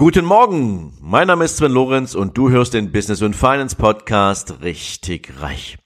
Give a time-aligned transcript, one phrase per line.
[0.00, 4.62] Guten Morgen, mein Name ist Sven Lorenz und du hörst den Business und Finance Podcast
[4.62, 5.76] richtig reich.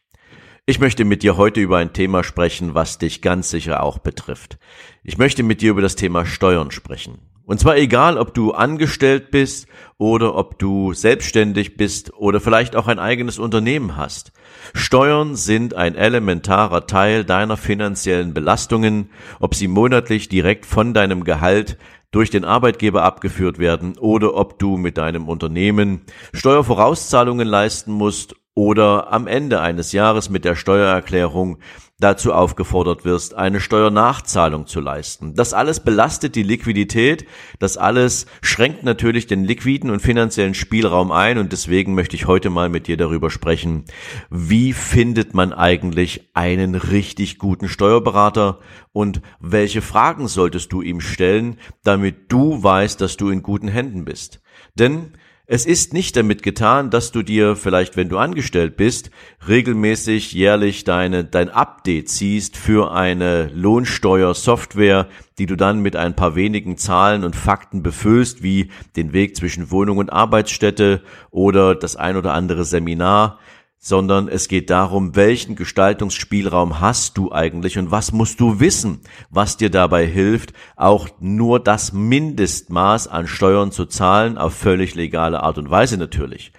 [0.66, 4.58] Ich möchte mit dir heute über ein Thema sprechen, was dich ganz sicher auch betrifft.
[5.02, 7.20] Ich möchte mit dir über das Thema Steuern sprechen.
[7.44, 12.88] Und zwar egal, ob du angestellt bist oder ob du selbstständig bist oder vielleicht auch
[12.88, 14.32] ein eigenes Unternehmen hast.
[14.74, 19.08] Steuern sind ein elementarer Teil deiner finanziellen Belastungen,
[19.40, 21.78] ob sie monatlich direkt von deinem Gehalt
[22.12, 29.12] durch den Arbeitgeber abgeführt werden oder ob du mit deinem Unternehmen Steuervorauszahlungen leisten musst oder
[29.12, 31.58] am Ende eines Jahres mit der Steuererklärung
[32.02, 35.34] dazu aufgefordert wirst, eine Steuernachzahlung zu leisten.
[35.34, 37.26] Das alles belastet die Liquidität,
[37.60, 42.50] das alles schränkt natürlich den liquiden und finanziellen Spielraum ein und deswegen möchte ich heute
[42.50, 43.84] mal mit dir darüber sprechen,
[44.30, 48.58] wie findet man eigentlich einen richtig guten Steuerberater
[48.92, 54.04] und welche Fragen solltest du ihm stellen, damit du weißt, dass du in guten Händen
[54.04, 54.42] bist.
[54.74, 55.12] Denn
[55.46, 59.10] es ist nicht damit getan, dass du dir vielleicht, wenn du angestellt bist,
[59.48, 65.08] regelmäßig jährlich deine, dein Update ziehst für eine Lohnsteuersoftware,
[65.38, 69.72] die du dann mit ein paar wenigen Zahlen und Fakten befüllst, wie den Weg zwischen
[69.72, 71.02] Wohnung und Arbeitsstätte
[71.32, 73.40] oder das ein oder andere Seminar
[73.84, 79.56] sondern es geht darum, welchen Gestaltungsspielraum hast du eigentlich und was musst du wissen, was
[79.56, 85.58] dir dabei hilft, auch nur das Mindestmaß an Steuern zu zahlen, auf völlig legale Art
[85.58, 86.52] und Weise natürlich.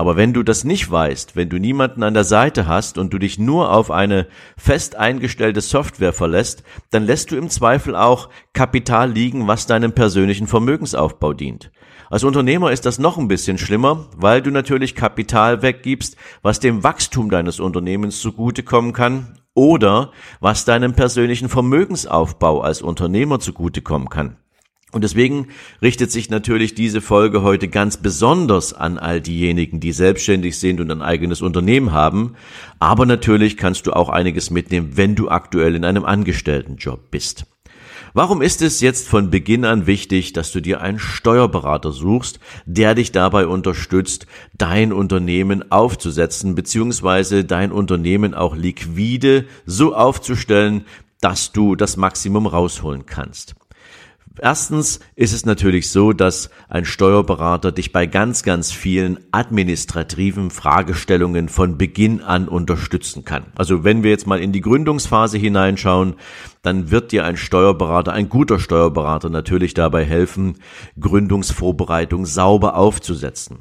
[0.00, 3.18] Aber wenn du das nicht weißt, wenn du niemanden an der Seite hast und du
[3.18, 9.12] dich nur auf eine fest eingestellte Software verlässt, dann lässt du im Zweifel auch Kapital
[9.12, 11.70] liegen, was deinem persönlichen Vermögensaufbau dient.
[12.08, 16.82] Als Unternehmer ist das noch ein bisschen schlimmer, weil du natürlich Kapital weggibst, was dem
[16.82, 24.39] Wachstum deines Unternehmens zugutekommen kann oder was deinem persönlichen Vermögensaufbau als Unternehmer zugutekommen kann.
[24.92, 25.48] Und deswegen
[25.80, 30.90] richtet sich natürlich diese Folge heute ganz besonders an all diejenigen, die selbstständig sind und
[30.90, 32.34] ein eigenes Unternehmen haben.
[32.80, 37.46] Aber natürlich kannst du auch einiges mitnehmen, wenn du aktuell in einem Angestelltenjob bist.
[38.12, 42.96] Warum ist es jetzt von Beginn an wichtig, dass du dir einen Steuerberater suchst, der
[42.96, 44.26] dich dabei unterstützt,
[44.58, 50.86] dein Unternehmen aufzusetzen, beziehungsweise dein Unternehmen auch liquide so aufzustellen,
[51.20, 53.54] dass du das Maximum rausholen kannst?
[54.42, 61.50] Erstens ist es natürlich so, dass ein Steuerberater dich bei ganz, ganz vielen administrativen Fragestellungen
[61.50, 63.44] von Beginn an unterstützen kann.
[63.54, 66.14] Also wenn wir jetzt mal in die Gründungsphase hineinschauen,
[66.62, 70.56] dann wird dir ein Steuerberater, ein guter Steuerberater natürlich dabei helfen,
[70.98, 73.58] Gründungsvorbereitung sauber aufzusetzen.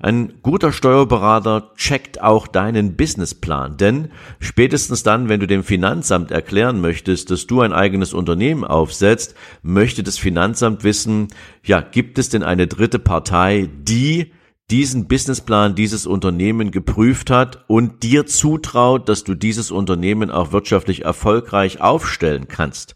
[0.00, 6.80] Ein guter Steuerberater checkt auch deinen Businessplan, denn spätestens dann, wenn du dem Finanzamt erklären
[6.80, 11.28] möchtest, dass du ein eigenes Unternehmen aufsetzt, möchte das Finanzamt wissen,
[11.64, 14.32] ja, gibt es denn eine dritte Partei, die
[14.70, 21.04] diesen Businessplan, dieses Unternehmen geprüft hat und dir zutraut, dass du dieses Unternehmen auch wirtschaftlich
[21.04, 22.94] erfolgreich aufstellen kannst.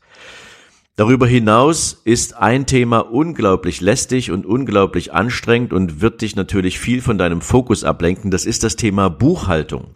[0.94, 7.00] Darüber hinaus ist ein Thema unglaublich lästig und unglaublich anstrengend und wird dich natürlich viel
[7.00, 8.30] von deinem Fokus ablenken.
[8.30, 9.94] Das ist das Thema Buchhaltung.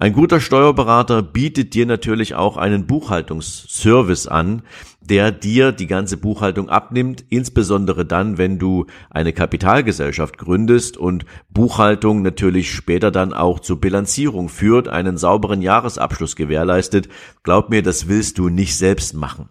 [0.00, 4.62] Ein guter Steuerberater bietet dir natürlich auch einen Buchhaltungsservice an,
[5.00, 12.22] der dir die ganze Buchhaltung abnimmt, insbesondere dann, wenn du eine Kapitalgesellschaft gründest und Buchhaltung
[12.22, 17.08] natürlich später dann auch zur Bilanzierung führt, einen sauberen Jahresabschluss gewährleistet.
[17.44, 19.48] Glaub mir, das willst du nicht selbst machen.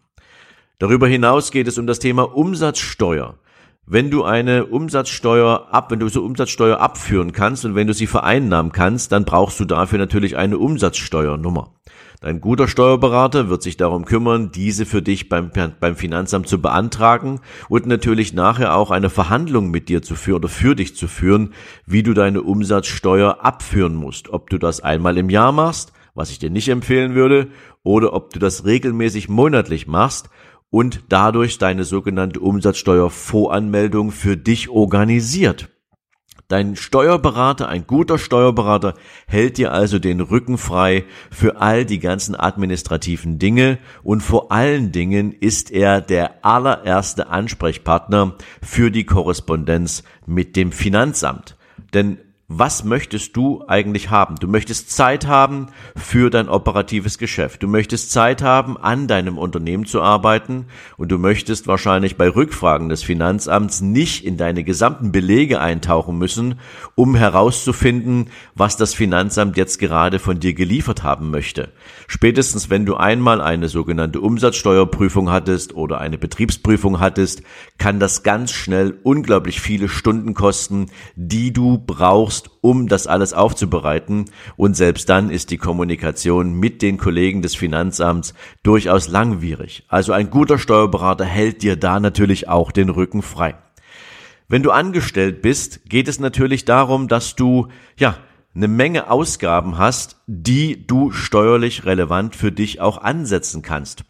[0.84, 3.36] Darüber hinaus geht es um das Thema Umsatzsteuer.
[3.86, 8.06] Wenn du eine Umsatzsteuer ab, wenn du so Umsatzsteuer abführen kannst und wenn du sie
[8.06, 11.72] vereinnahmen kannst, dann brauchst du dafür natürlich eine Umsatzsteuernummer.
[12.20, 17.40] Dein guter Steuerberater wird sich darum kümmern, diese für dich beim, beim Finanzamt zu beantragen
[17.70, 21.54] und natürlich nachher auch eine Verhandlung mit dir zu führen oder für dich zu führen,
[21.86, 24.34] wie du deine Umsatzsteuer abführen musst.
[24.34, 27.48] Ob du das einmal im Jahr machst, was ich dir nicht empfehlen würde,
[27.84, 30.30] oder ob du das regelmäßig monatlich machst
[30.74, 35.70] und dadurch deine sogenannte Umsatzsteuervoranmeldung für dich organisiert.
[36.48, 38.96] Dein Steuerberater, ein guter Steuerberater,
[39.28, 44.92] hält dir also den Rücken frei für all die ganzen administrativen Dinge und vor allen
[44.92, 48.34] Dingen ist er der allererste Ansprechpartner
[48.64, 51.56] für die Korrespondenz mit dem Finanzamt.
[51.94, 52.18] Denn
[52.58, 54.36] was möchtest du eigentlich haben?
[54.36, 57.64] Du möchtest Zeit haben für dein operatives Geschäft.
[57.64, 60.68] Du möchtest Zeit haben, an deinem Unternehmen zu arbeiten
[60.98, 66.60] und du möchtest wahrscheinlich bei Rückfragen des Finanzamts nicht in deine gesamten Belege eintauchen müssen,
[66.96, 71.72] um herauszufinden, was das Finanzamt jetzt gerade von dir geliefert haben möchte.
[72.08, 77.42] Spätestens wenn du einmal eine sogenannte Umsatzsteuerprüfung hattest oder eine Betriebsprüfung hattest,
[77.78, 83.34] kann das ganz schnell unglaublich viele Stunden kosten, die du brauchst, brauchst, um das alles
[83.34, 84.26] aufzubereiten.
[84.56, 89.84] Und selbst dann ist die Kommunikation mit den Kollegen des Finanzamts durchaus langwierig.
[89.88, 93.56] Also ein guter Steuerberater hält dir da natürlich auch den Rücken frei.
[94.48, 98.18] Wenn du angestellt bist, geht es natürlich darum, dass du, ja,
[98.56, 104.04] eine Menge Ausgaben hast, die du steuerlich relevant für dich auch ansetzen kannst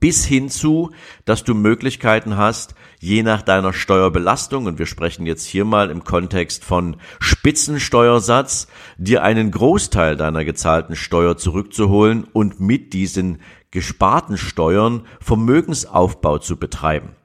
[0.00, 0.90] bis hin zu,
[1.24, 6.04] dass du Möglichkeiten hast, je nach deiner Steuerbelastung, und wir sprechen jetzt hier mal im
[6.04, 8.66] Kontext von Spitzensteuersatz,
[8.96, 13.40] dir einen Großteil deiner gezahlten Steuer zurückzuholen und mit diesen
[13.70, 17.16] gesparten Steuern Vermögensaufbau zu betreiben.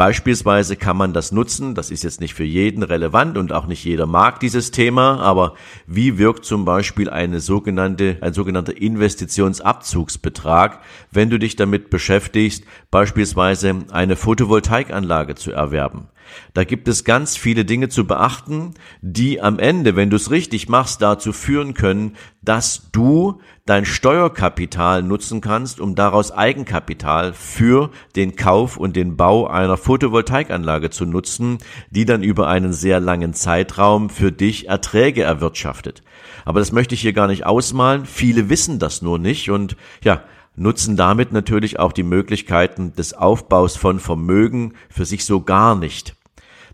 [0.00, 3.84] Beispielsweise kann man das nutzen, das ist jetzt nicht für jeden relevant und auch nicht
[3.84, 5.52] jeder mag dieses Thema, aber
[5.86, 10.80] wie wirkt zum Beispiel eine sogenannte, ein sogenannter Investitionsabzugsbetrag,
[11.10, 16.08] wenn du dich damit beschäftigst, beispielsweise eine Photovoltaikanlage zu erwerben?
[16.54, 20.68] Da gibt es ganz viele Dinge zu beachten, die am Ende, wenn du es richtig
[20.68, 28.34] machst, dazu führen können, dass du dein Steuerkapital nutzen kannst, um daraus Eigenkapital für den
[28.34, 31.58] Kauf und den Bau einer Photovoltaikanlage zu nutzen,
[31.90, 36.02] die dann über einen sehr langen Zeitraum für dich Erträge erwirtschaftet.
[36.44, 38.06] Aber das möchte ich hier gar nicht ausmalen.
[38.06, 40.24] Viele wissen das nur nicht und ja,
[40.56, 46.14] nutzen damit natürlich auch die Möglichkeiten des Aufbaus von Vermögen für sich so gar nicht.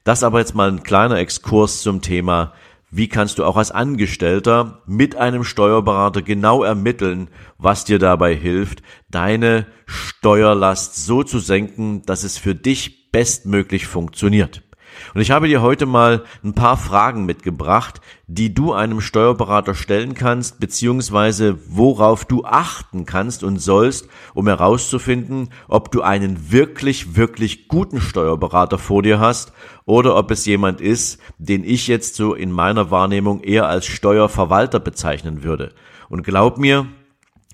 [0.06, 2.52] Das aber jetzt mal ein kleiner Exkurs zum Thema,
[2.92, 8.82] wie kannst du auch als Angestellter mit einem Steuerberater genau ermitteln, was dir dabei hilft,
[9.10, 14.62] deine Steuerlast so zu senken, dass es für dich bestmöglich funktioniert.
[15.16, 20.12] Und ich habe dir heute mal ein paar Fragen mitgebracht, die du einem Steuerberater stellen
[20.12, 27.66] kannst, beziehungsweise worauf du achten kannst und sollst, um herauszufinden, ob du einen wirklich, wirklich
[27.66, 29.54] guten Steuerberater vor dir hast
[29.86, 34.80] oder ob es jemand ist, den ich jetzt so in meiner Wahrnehmung eher als Steuerverwalter
[34.80, 35.72] bezeichnen würde.
[36.10, 36.88] Und glaub mir,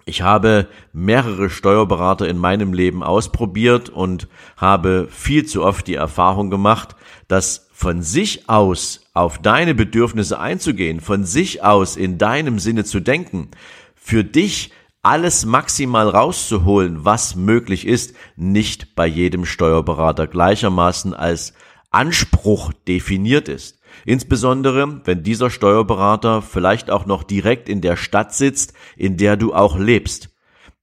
[0.05, 4.27] ich habe mehrere Steuerberater in meinem Leben ausprobiert und
[4.57, 6.97] habe viel zu oft die Erfahrung gemacht,
[7.33, 13.01] dass von sich aus auf deine Bedürfnisse einzugehen, von sich aus in deinem Sinne zu
[13.01, 13.49] denken,
[13.95, 14.71] für dich
[15.01, 21.55] alles maximal rauszuholen, was möglich ist, nicht bei jedem Steuerberater gleichermaßen als
[21.91, 23.81] Anspruch definiert ist.
[24.05, 29.55] Insbesondere, wenn dieser Steuerberater vielleicht auch noch direkt in der Stadt sitzt, in der du
[29.55, 30.29] auch lebst.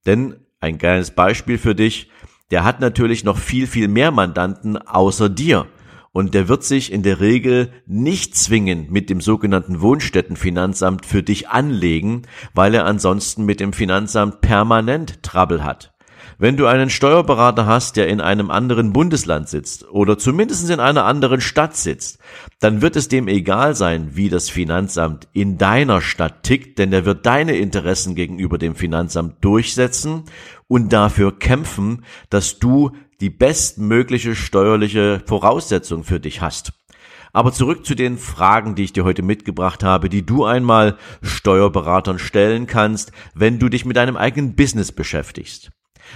[0.08, 2.10] Denn ein kleines Beispiel für dich,
[2.50, 5.68] der hat natürlich noch viel, viel mehr Mandanten außer dir.
[6.20, 11.48] Und der wird sich in der Regel nicht zwingend mit dem sogenannten Wohnstättenfinanzamt für dich
[11.48, 12.24] anlegen,
[12.54, 15.94] weil er ansonsten mit dem Finanzamt permanent Trouble hat.
[16.38, 21.06] Wenn du einen Steuerberater hast, der in einem anderen Bundesland sitzt oder zumindest in einer
[21.06, 22.20] anderen Stadt sitzt,
[22.60, 27.06] dann wird es dem egal sein, wie das Finanzamt in deiner Stadt tickt, denn er
[27.06, 30.24] wird deine Interessen gegenüber dem Finanzamt durchsetzen
[30.68, 36.74] und dafür kämpfen, dass du die bestmögliche steuerliche Voraussetzung für dich hast.
[37.32, 42.18] Aber zurück zu den Fragen, die ich dir heute mitgebracht habe, die du einmal Steuerberatern
[42.18, 45.70] stellen kannst, wenn du dich mit deinem eigenen Business beschäftigst.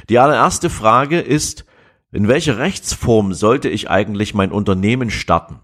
[0.09, 1.65] Die allererste Frage ist,
[2.11, 5.59] in welcher Rechtsform sollte ich eigentlich mein Unternehmen starten?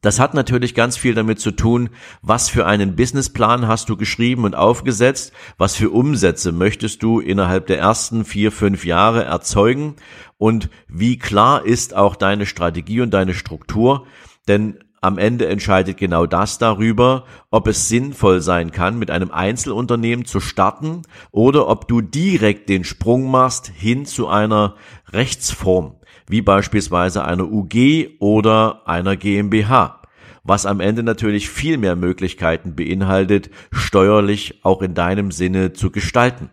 [0.00, 1.90] Das hat natürlich ganz viel damit zu tun,
[2.22, 7.66] was für einen Businessplan hast du geschrieben und aufgesetzt, was für Umsätze möchtest du innerhalb
[7.66, 9.96] der ersten vier, fünf Jahre erzeugen
[10.36, 14.06] und wie klar ist auch deine Strategie und deine Struktur.
[14.46, 20.24] Denn am Ende entscheidet genau das darüber, ob es sinnvoll sein kann, mit einem Einzelunternehmen
[20.24, 24.74] zu starten oder ob du direkt den Sprung machst hin zu einer
[25.12, 25.94] Rechtsform,
[26.28, 30.02] wie beispielsweise einer UG oder einer GmbH,
[30.44, 36.50] was am Ende natürlich viel mehr Möglichkeiten beinhaltet, steuerlich auch in deinem Sinne zu gestalten.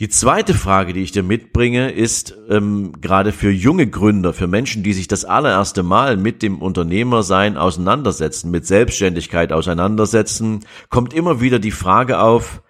[0.00, 4.82] Die zweite Frage, die ich dir mitbringe, ist ähm, gerade für junge Gründer, für Menschen,
[4.82, 11.60] die sich das allererste Mal mit dem Unternehmersein auseinandersetzen, mit Selbstständigkeit auseinandersetzen, kommt immer wieder
[11.60, 12.60] die Frage auf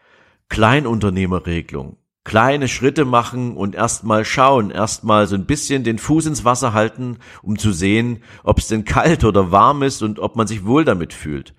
[0.51, 1.97] Kleinunternehmerregelung.
[2.25, 7.19] Kleine Schritte machen und erstmal schauen, erstmal so ein bisschen den Fuß ins Wasser halten,
[7.43, 10.87] um zu sehen, ob es denn kalt oder warm ist und ob man sich wohl
[10.87, 11.55] damit fühlt.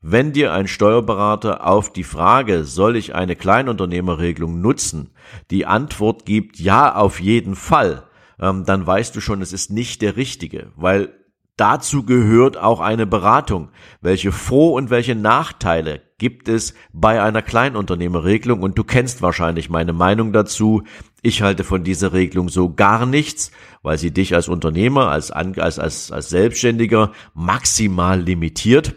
[0.00, 5.10] Wenn dir ein Steuerberater auf die Frage, soll ich eine Kleinunternehmerregelung nutzen,
[5.50, 8.04] die Antwort gibt, ja, auf jeden Fall,
[8.40, 11.12] ähm, dann weißt du schon, es ist nicht der richtige, weil
[11.56, 13.70] dazu gehört auch eine Beratung.
[14.00, 18.62] Welche Vor- und welche Nachteile gibt es bei einer Kleinunternehmerregelung?
[18.62, 20.82] Und du kennst wahrscheinlich meine Meinung dazu.
[21.22, 23.50] Ich halte von dieser Regelung so gar nichts,
[23.82, 28.94] weil sie dich als Unternehmer, als, als, als, als Selbstständiger maximal limitiert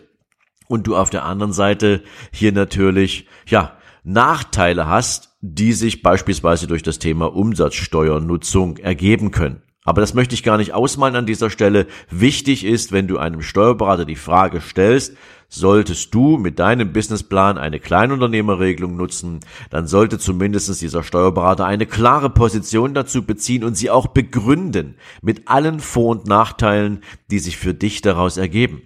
[0.72, 2.02] und du auf der anderen Seite
[2.32, 9.62] hier natürlich, ja, Nachteile hast, die sich beispielsweise durch das Thema Umsatzsteuernutzung ergeben können.
[9.84, 11.88] Aber das möchte ich gar nicht ausmalen an dieser Stelle.
[12.10, 15.16] Wichtig ist, wenn du einem Steuerberater die Frage stellst,
[15.50, 22.30] solltest du mit deinem Businessplan eine Kleinunternehmerregelung nutzen, dann sollte zumindest dieser Steuerberater eine klare
[22.30, 27.74] Position dazu beziehen und sie auch begründen mit allen Vor- und Nachteilen, die sich für
[27.74, 28.84] dich daraus ergeben.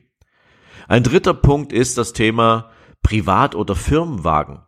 [0.87, 2.71] Ein dritter Punkt ist das Thema
[3.03, 4.64] Privat- oder Firmenwagen.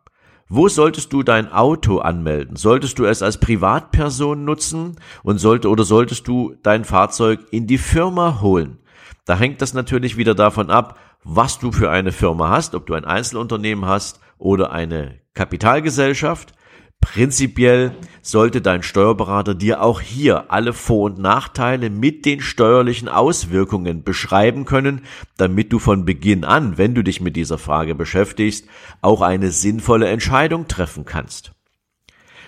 [0.50, 2.56] Wo solltest du dein Auto anmelden?
[2.56, 7.77] Solltest du es als Privatperson nutzen und sollte oder solltest du dein Fahrzeug in die
[7.77, 8.77] Firma holen?
[9.25, 12.94] Da hängt das natürlich wieder davon ab, was du für eine Firma hast, ob du
[12.94, 16.54] ein Einzelunternehmen hast oder eine Kapitalgesellschaft.
[17.01, 24.04] Prinzipiell sollte dein Steuerberater dir auch hier alle Vor- und Nachteile mit den steuerlichen Auswirkungen
[24.04, 25.01] beschreiben können,
[25.38, 28.68] damit du von Beginn an, wenn du dich mit dieser Frage beschäftigst,
[29.01, 31.54] auch eine sinnvolle Entscheidung treffen kannst.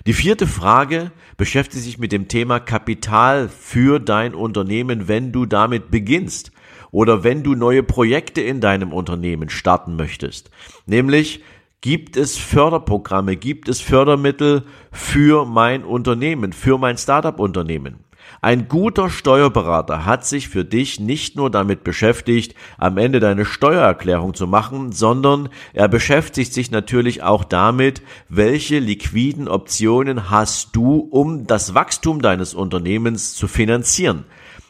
[0.06, 5.92] Die vierte Frage beschäftigt sich mit dem Thema Kapital für dein Unternehmen, wenn du damit
[5.92, 6.52] beginnst
[6.92, 10.50] oder wenn du neue Projekte in deinem Unternehmen starten möchtest.
[10.86, 11.44] Nämlich,
[11.82, 18.04] Gibt es Förderprogramme, gibt es Fördermittel für mein Unternehmen, für mein Startup-Unternehmen?
[18.42, 24.34] Ein guter Steuerberater hat sich für dich nicht nur damit beschäftigt, am Ende deine Steuererklärung
[24.34, 31.48] zu machen, sondern er beschäftigt sich natürlich auch damit, welche liquiden Optionen hast du, um
[31.48, 34.26] das Wachstum deines Unternehmens zu finanzieren.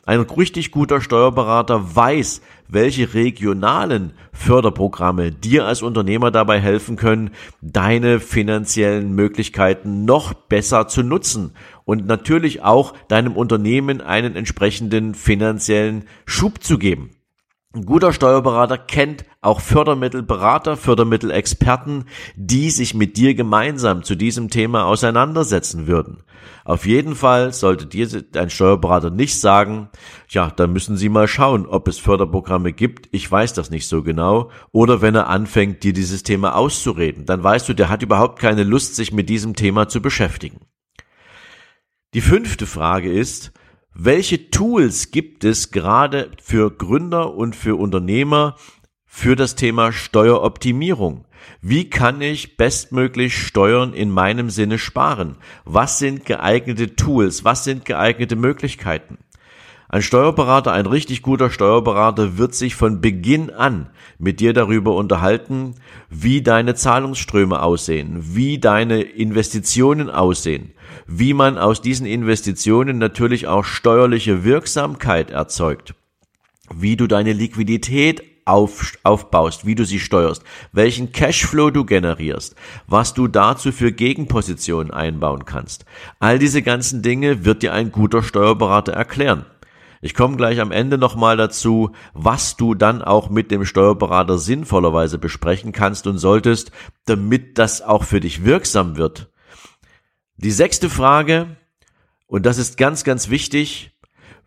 [0.10, 7.30] Ein richtig guter Steuerberater weiß, welche regionalen Förderprogramme dir als Unternehmer dabei helfen können,
[7.62, 11.54] deine finanziellen Möglichkeiten noch besser zu nutzen
[11.86, 17.12] und natürlich auch deinem Unternehmen einen entsprechenden finanziellen Schub zu geben.
[17.76, 22.06] Ein guter Steuerberater kennt auch Fördermittelberater, Fördermittelexperten,
[22.36, 26.24] die sich mit dir gemeinsam zu diesem Thema auseinandersetzen würden.
[26.66, 29.90] Auf jeden Fall sollte dir dein Steuerberater nicht sagen,
[30.28, 34.04] ja, da müssen Sie mal schauen, ob es Förderprogramme gibt, ich weiß das nicht so
[34.04, 38.40] genau, oder wenn er anfängt, dir dieses Thema auszureden, dann weißt du, der hat überhaupt
[38.40, 40.60] keine Lust, sich mit diesem Thema zu beschäftigen.
[42.14, 43.54] Die fünfte Frage ist,
[43.94, 48.56] welche Tools gibt es gerade für Gründer und für Unternehmer
[49.12, 51.26] für das Thema Steueroptimierung?
[51.62, 55.36] Wie kann ich bestmöglich Steuern in meinem Sinne sparen?
[55.66, 57.44] Was sind geeignete Tools?
[57.44, 59.18] Was sind geeignete Möglichkeiten?
[59.90, 63.90] Ein Steuerberater, ein richtig guter Steuerberater wird sich von Beginn an
[64.20, 65.74] mit dir darüber unterhalten,
[66.12, 70.74] wie deine Zahlungsströme aussehen, wie deine Investitionen aussehen,
[71.08, 75.96] wie man aus diesen Investitionen natürlich auch steuerliche Wirksamkeit erzeugt,
[76.72, 82.56] wie du deine Liquidität auf, aufbaust, wie du sie steuerst, welchen Cashflow du generierst,
[82.88, 85.86] was du dazu für Gegenpositionen einbauen kannst.
[86.20, 89.46] All diese ganzen Dinge wird dir ein guter Steuerberater erklären.
[90.02, 95.18] Ich komme gleich am Ende nochmal dazu, was du dann auch mit dem Steuerberater sinnvollerweise
[95.18, 96.72] besprechen kannst und solltest,
[97.06, 99.30] damit das auch für dich wirksam wird.
[100.38, 101.58] Die sechste Frage,
[102.28, 103.92] und das ist ganz, ganz wichtig,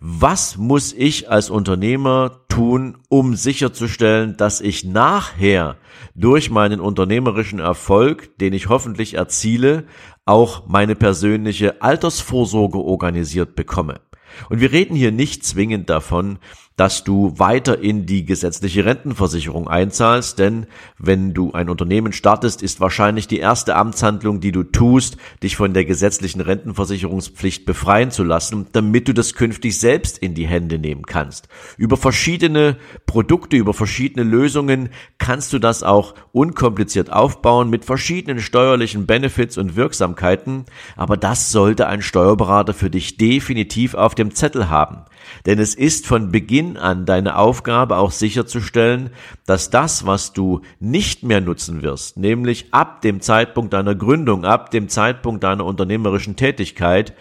[0.05, 5.77] was muss ich als Unternehmer tun, um sicherzustellen, dass ich nachher
[6.17, 9.85] durch meinen unternehmerischen Erfolg, den ich hoffentlich erziele,
[10.25, 14.01] auch meine persönliche Altersvorsorge organisiert bekomme?
[14.49, 16.39] Und wir reden hier nicht zwingend davon,
[16.77, 20.67] dass du weiter in die gesetzliche Rentenversicherung einzahlst, denn
[20.99, 25.75] wenn du ein Unternehmen startest, ist wahrscheinlich die erste Amtshandlung, die du tust, dich von
[25.75, 31.05] der gesetzlichen Rentenversicherungspflicht befreien zu lassen, damit du das künftig selbst in die Hände nehmen
[31.05, 31.49] kannst.
[31.77, 39.07] Über verschiedene Produkte, über verschiedene Lösungen kannst du das auch unkompliziert aufbauen mit verschiedenen steuerlichen
[39.07, 40.65] Benefits und Wirksamkeiten,
[40.97, 45.05] aber das sollte ein Steuerberater für dich definitiv auf dem Zettel haben.
[45.47, 49.11] Denn es ist von Beginn an deine Aufgabe auch sicherzustellen,
[49.47, 54.71] dass das, was du nicht mehr nutzen wirst, nämlich ab dem Zeitpunkt deiner Gründung, ab
[54.71, 57.15] dem Zeitpunkt deiner unternehmerischen Tätigkeit,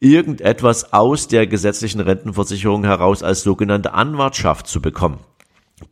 [0.00, 5.18] irgendetwas aus der gesetzlichen Rentenversicherung heraus als sogenannte Anwartschaft zu bekommen.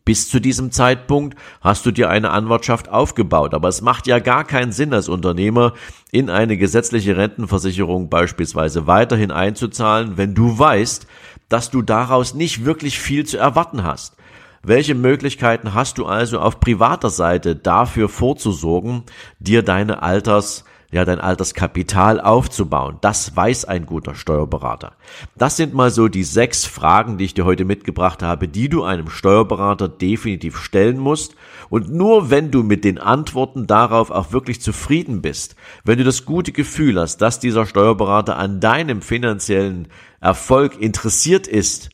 [0.05, 4.45] Bis zu diesem Zeitpunkt hast du dir eine Anwartschaft aufgebaut, aber es macht ja gar
[4.45, 5.75] keinen Sinn als Unternehmer,
[6.11, 11.07] in eine gesetzliche Rentenversicherung beispielsweise weiterhin einzuzahlen, wenn du weißt,
[11.49, 14.17] dass du daraus nicht wirklich viel zu erwarten hast.
[14.65, 19.03] Welche Möglichkeiten hast du also auf privater Seite dafür vorzusorgen,
[19.41, 22.99] dir deine Alters ja, dein Alterskapital aufzubauen.
[23.01, 24.93] Das weiß ein guter Steuerberater.
[25.35, 28.85] Das sind mal so die sechs Fragen, die ich dir heute mitgebracht habe, die du
[28.85, 31.35] einem Steuerberater definitiv stellen musst.
[31.71, 36.27] Und nur wenn du mit den Antworten darauf auch wirklich zufrieden bist, wenn du das
[36.27, 39.89] gute Gefühl hast, dass dieser Steuerberater an deinem finanziellen
[40.21, 41.89] Erfolg interessiert ist,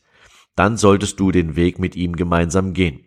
[0.57, 3.05] dann solltest du den Weg mit ihm gemeinsam gehen.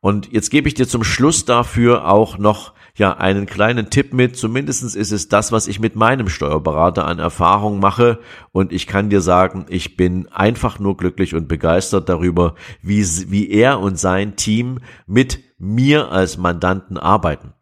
[0.00, 4.36] Und jetzt gebe ich dir zum Schluss dafür auch noch ja einen kleinen Tipp mit.
[4.36, 8.20] Zumindestens ist es das, was ich mit meinem Steuerberater an Erfahrung mache.
[8.52, 13.50] Und ich kann dir sagen, ich bin einfach nur glücklich und begeistert darüber, wie, wie
[13.50, 17.52] er und sein Team mit mir als Mandanten arbeiten.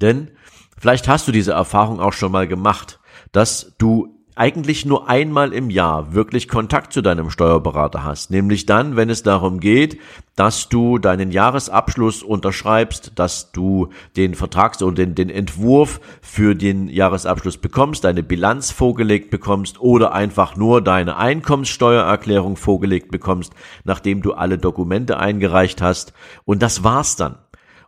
[0.00, 0.32] Denn
[0.76, 3.00] vielleicht hast du diese Erfahrung auch schon mal gemacht,
[3.32, 8.96] dass du eigentlich nur einmal im Jahr wirklich Kontakt zu deinem Steuerberater hast, nämlich dann,
[8.96, 9.98] wenn es darum geht,
[10.36, 16.88] dass du deinen Jahresabschluss unterschreibst, dass du den Vertrags- oder den, den Entwurf für den
[16.88, 23.52] Jahresabschluss bekommst, deine Bilanz vorgelegt bekommst oder einfach nur deine Einkommenssteuererklärung vorgelegt bekommst,
[23.82, 26.12] nachdem du alle Dokumente eingereicht hast.
[26.44, 27.38] Und das war's dann.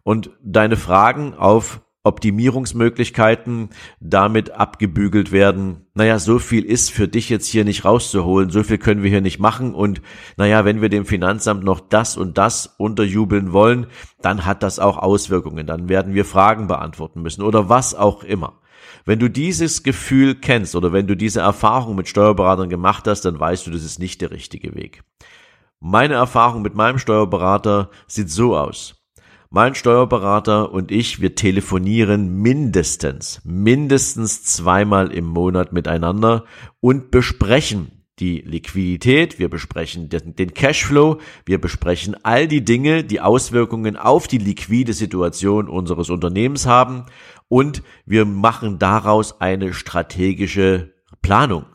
[0.02, 3.68] Und deine Fragen auf Optimierungsmöglichkeiten
[4.00, 5.86] damit abgebügelt werden.
[5.94, 9.20] Naja, so viel ist für dich jetzt hier nicht rauszuholen, so viel können wir hier
[9.20, 10.00] nicht machen und
[10.38, 13.86] naja, wenn wir dem Finanzamt noch das und das unterjubeln wollen,
[14.22, 18.60] dann hat das auch Auswirkungen, dann werden wir Fragen beantworten müssen oder was auch immer.
[19.04, 23.38] Wenn du dieses Gefühl kennst oder wenn du diese Erfahrung mit Steuerberatern gemacht hast, dann
[23.38, 25.02] weißt du, das ist nicht der richtige Weg.
[25.80, 28.99] Meine Erfahrung mit meinem Steuerberater sieht so aus.
[29.52, 36.44] Mein Steuerberater und ich, wir telefonieren mindestens, mindestens zweimal im Monat miteinander
[36.78, 43.96] und besprechen die Liquidität, wir besprechen den Cashflow, wir besprechen all die Dinge, die Auswirkungen
[43.96, 47.06] auf die liquide Situation unseres Unternehmens haben
[47.48, 51.66] und wir machen daraus eine strategische Planung.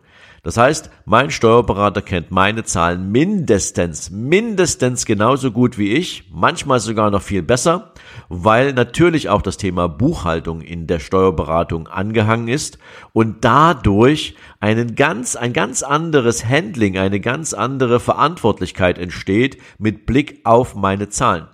[0.45, 7.09] Das heißt, mein Steuerberater kennt meine Zahlen mindestens, mindestens genauso gut wie ich, manchmal sogar
[7.09, 7.93] noch viel besser,
[8.29, 12.77] weil natürlich auch das Thema Buchhaltung in der Steuerberatung angehangen ist
[13.11, 20.41] und dadurch einen ganz, ein ganz anderes Handling, eine ganz andere Verantwortlichkeit entsteht mit Blick
[20.43, 21.47] auf meine Zahlen.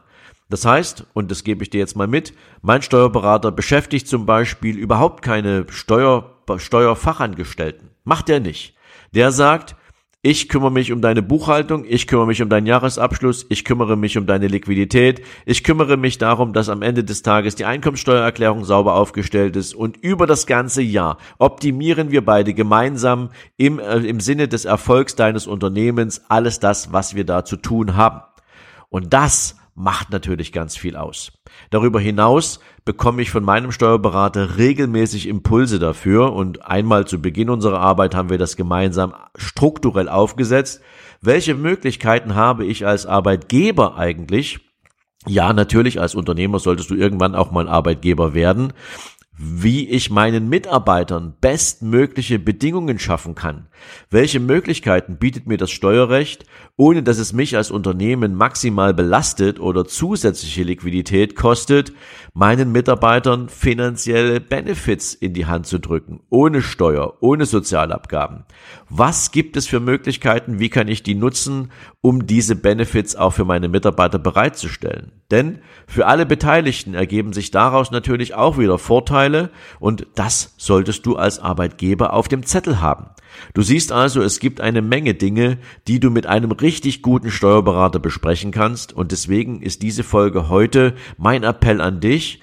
[0.49, 4.77] Das heißt, und das gebe ich dir jetzt mal mit, mein Steuerberater beschäftigt zum Beispiel
[4.77, 7.91] überhaupt keine Steuer, Steuerfachangestellten.
[8.03, 8.75] Macht er nicht.
[9.13, 9.75] Der sagt,
[10.23, 14.17] ich kümmere mich um deine Buchhaltung, ich kümmere mich um deinen Jahresabschluss, ich kümmere mich
[14.19, 18.93] um deine Liquidität, ich kümmere mich darum, dass am Ende des Tages die Einkommenssteuererklärung sauber
[18.93, 24.47] aufgestellt ist und über das ganze Jahr optimieren wir beide gemeinsam im, äh, im Sinne
[24.47, 28.21] des Erfolgs deines Unternehmens alles das, was wir da zu tun haben.
[28.89, 31.31] Und das macht natürlich ganz viel aus.
[31.69, 37.79] Darüber hinaus bekomme ich von meinem Steuerberater regelmäßig Impulse dafür und einmal zu Beginn unserer
[37.79, 40.81] Arbeit haben wir das gemeinsam strukturell aufgesetzt.
[41.21, 44.59] Welche Möglichkeiten habe ich als Arbeitgeber eigentlich?
[45.27, 48.73] Ja, natürlich, als Unternehmer solltest du irgendwann auch mal Arbeitgeber werden
[49.37, 53.67] wie ich meinen Mitarbeitern bestmögliche Bedingungen schaffen kann.
[54.09, 59.85] Welche Möglichkeiten bietet mir das Steuerrecht, ohne dass es mich als Unternehmen maximal belastet oder
[59.85, 61.93] zusätzliche Liquidität kostet,
[62.33, 68.43] meinen Mitarbeitern finanzielle Benefits in die Hand zu drücken, ohne Steuer, ohne Sozialabgaben.
[68.89, 73.45] Was gibt es für Möglichkeiten, wie kann ich die nutzen, um diese Benefits auch für
[73.45, 75.13] meine Mitarbeiter bereitzustellen?
[75.31, 78.77] Denn für alle Beteiligten ergeben sich daraus natürlich auch wieder
[79.21, 83.09] Vorteile und das solltest du als Arbeitgeber auf dem Zettel haben.
[83.53, 87.99] Du siehst also, es gibt eine Menge Dinge, die du mit einem richtig guten Steuerberater
[87.99, 92.41] besprechen kannst und deswegen ist diese Folge heute mein Appell an dich,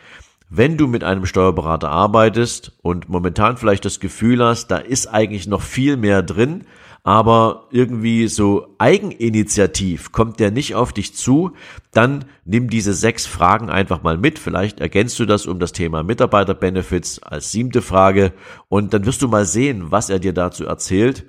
[0.50, 5.46] wenn du mit einem Steuerberater arbeitest und momentan vielleicht das Gefühl hast, da ist eigentlich
[5.48, 6.64] noch viel mehr drin,
[7.02, 11.52] aber irgendwie so eigeninitiativ kommt der nicht auf dich zu,
[11.98, 14.38] dann nimm diese sechs Fragen einfach mal mit.
[14.38, 18.32] Vielleicht ergänzt du das um das Thema Mitarbeiterbenefits als siebte Frage
[18.68, 21.26] und dann wirst du mal sehen, was er dir dazu erzählt.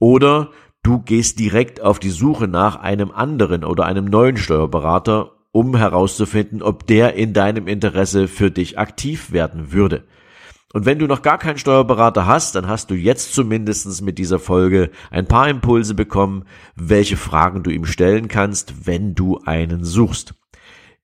[0.00, 0.50] Oder
[0.82, 6.62] du gehst direkt auf die Suche nach einem anderen oder einem neuen Steuerberater, um herauszufinden,
[6.62, 10.02] ob der in deinem Interesse für dich aktiv werden würde.
[10.74, 14.38] Und wenn du noch gar keinen Steuerberater hast, dann hast du jetzt zumindestens mit dieser
[14.38, 16.44] Folge ein paar Impulse bekommen,
[16.76, 20.34] welche Fragen du ihm stellen kannst, wenn du einen suchst.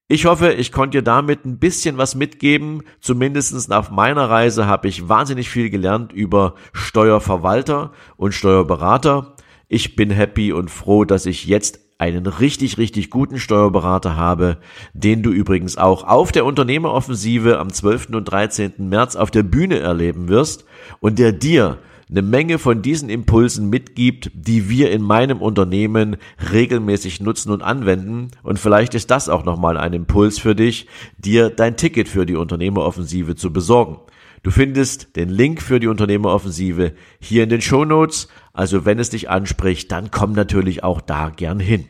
[0.06, 2.82] Ich hoffe, ich konnte dir damit ein bisschen was mitgeben.
[3.00, 9.34] Zumindestens auf meiner Reise habe ich wahnsinnig viel gelernt über Steuerverwalter und Steuerberater.
[9.66, 14.58] Ich bin happy und froh, dass ich jetzt einen richtig, richtig guten Steuerberater habe,
[14.92, 18.10] den du übrigens auch auf der Unternehmeroffensive am 12.
[18.10, 18.74] und 13.
[18.78, 20.64] März auf der Bühne erleben wirst
[21.00, 21.78] und der dir
[22.10, 26.16] eine Menge von diesen Impulsen mitgibt, die wir in meinem Unternehmen
[26.52, 28.28] regelmäßig nutzen und anwenden.
[28.42, 30.86] Und vielleicht ist das auch nochmal ein Impuls für dich,
[31.18, 33.98] dir dein Ticket für die Unternehmeroffensive zu besorgen.
[34.42, 38.28] Du findest den Link für die Unternehmeroffensive hier in den Show Notes.
[38.54, 41.86] Also wenn es dich anspricht, dann komm natürlich auch da gern hin.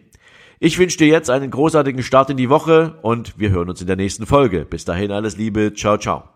[0.59, 3.87] Ich wünsche dir jetzt einen großartigen Start in die Woche und wir hören uns in
[3.87, 4.64] der nächsten Folge.
[4.64, 5.74] Bis dahin alles Liebe.
[5.74, 6.34] Ciao, ciao.